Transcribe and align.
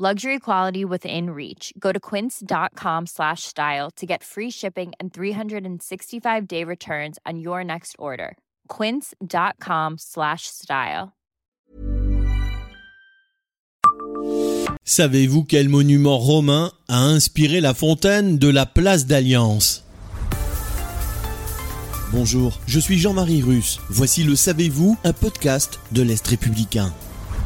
Luxury 0.00 0.38
quality 0.38 0.84
within 0.84 1.30
reach. 1.30 1.72
Go 1.76 1.90
to 1.90 1.98
quince.com 1.98 3.06
slash 3.06 3.42
style 3.42 3.90
to 3.96 4.06
get 4.06 4.22
free 4.22 4.48
shipping 4.48 4.92
and 5.00 5.12
365 5.12 6.46
day 6.46 6.62
returns 6.62 7.18
on 7.26 7.40
your 7.40 7.64
next 7.64 7.96
order. 7.98 8.36
Quince.com 8.68 9.96
slash 9.98 10.42
style. 10.46 11.16
Savez-vous 14.84 15.42
quel 15.42 15.68
monument 15.68 16.18
romain 16.18 16.70
a 16.88 17.02
inspiré 17.02 17.60
la 17.60 17.74
fontaine 17.74 18.38
de 18.38 18.48
la 18.48 18.66
place 18.66 19.04
d'Alliance? 19.04 19.84
Bonjour, 22.12 22.56
je 22.68 22.78
suis 22.78 22.98
Jean-Marie 22.98 23.42
Russe. 23.42 23.80
Voici 23.90 24.22
le 24.22 24.36
Savez-vous, 24.36 24.96
un 25.02 25.12
podcast 25.12 25.80
de 25.90 26.02
l'Est 26.02 26.24
républicain. 26.24 26.94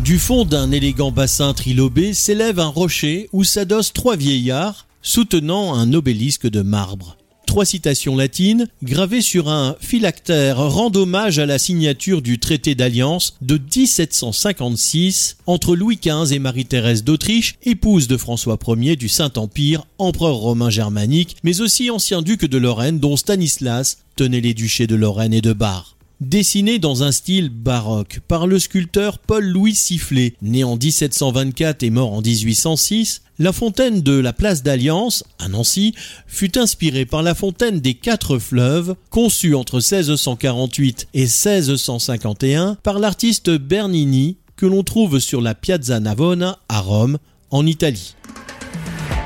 Du 0.00 0.18
fond 0.18 0.44
d'un 0.44 0.72
élégant 0.72 1.12
bassin 1.12 1.54
trilobé 1.54 2.14
s'élève 2.14 2.58
un 2.58 2.66
rocher 2.66 3.28
où 3.32 3.44
s'adossent 3.44 3.92
trois 3.92 4.16
vieillards 4.16 4.86
soutenant 5.02 5.74
un 5.74 5.92
obélisque 5.92 6.48
de 6.48 6.62
marbre. 6.62 7.16
Trois 7.46 7.64
citations 7.64 8.16
latines 8.16 8.66
gravées 8.82 9.20
sur 9.20 9.48
un 9.48 9.76
phylactère 9.78 10.58
rendent 10.58 10.96
hommage 10.96 11.38
à 11.38 11.46
la 11.46 11.58
signature 11.58 12.22
du 12.22 12.40
traité 12.40 12.74
d'alliance 12.74 13.36
de 13.40 13.56
1756 13.56 15.36
entre 15.46 15.76
Louis 15.76 16.00
XV 16.02 16.34
et 16.34 16.38
Marie-Thérèse 16.40 17.04
d'Autriche, 17.04 17.54
épouse 17.62 18.08
de 18.08 18.16
François 18.16 18.58
Ier 18.66 18.96
du 18.96 19.08
Saint-Empire, 19.08 19.86
empereur 19.98 20.36
romain 20.36 20.70
germanique, 20.70 21.36
mais 21.44 21.60
aussi 21.60 21.90
ancien 21.90 22.22
duc 22.22 22.44
de 22.44 22.58
Lorraine 22.58 22.98
dont 22.98 23.16
Stanislas 23.16 23.98
tenait 24.16 24.40
les 24.40 24.54
duchés 24.54 24.88
de 24.88 24.96
Lorraine 24.96 25.34
et 25.34 25.40
de 25.42 25.52
Bar. 25.52 25.94
Dessiné 26.20 26.78
dans 26.78 27.02
un 27.02 27.10
style 27.10 27.48
baroque 27.48 28.20
par 28.28 28.46
le 28.46 28.60
sculpteur 28.60 29.18
Paul-Louis 29.18 29.74
Sifflet, 29.74 30.34
né 30.42 30.62
en 30.62 30.76
1724 30.76 31.82
et 31.82 31.90
mort 31.90 32.12
en 32.12 32.22
1806, 32.22 33.22
la 33.40 33.52
fontaine 33.52 34.00
de 34.00 34.12
la 34.12 34.32
place 34.32 34.62
d'Alliance, 34.62 35.24
à 35.40 35.48
Nancy, 35.48 35.92
fut 36.28 36.56
inspirée 36.56 37.04
par 37.04 37.24
la 37.24 37.34
fontaine 37.34 37.80
des 37.80 37.94
quatre 37.94 38.38
fleuves, 38.38 38.94
conçue 39.10 39.56
entre 39.56 39.76
1648 39.76 41.08
et 41.14 41.22
1651 41.22 42.76
par 42.82 43.00
l'artiste 43.00 43.50
Bernini, 43.50 44.36
que 44.54 44.66
l'on 44.66 44.84
trouve 44.84 45.18
sur 45.18 45.40
la 45.40 45.56
Piazza 45.56 45.98
Navona 45.98 46.60
à 46.68 46.80
Rome, 46.80 47.18
en 47.50 47.66
Italie. 47.66 48.14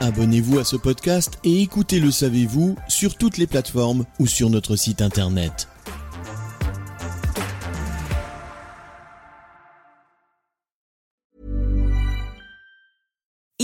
Abonnez-vous 0.00 0.58
à 0.58 0.64
ce 0.64 0.76
podcast 0.76 1.38
et 1.44 1.60
écoutez 1.60 2.00
Le 2.00 2.10
Savez-vous 2.10 2.74
sur 2.88 3.16
toutes 3.16 3.36
les 3.36 3.46
plateformes 3.46 4.06
ou 4.18 4.26
sur 4.26 4.48
notre 4.48 4.76
site 4.76 5.02
internet. 5.02 5.68